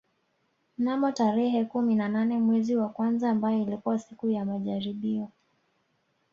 [0.77, 5.29] Mnamo tarehe kumi na nane mwezi wa kwanza mbayo ilikuwa siku ya majaribio